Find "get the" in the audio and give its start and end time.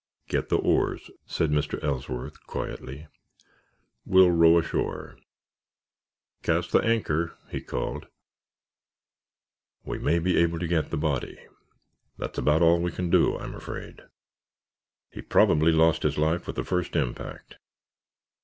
0.27-0.57, 10.67-10.97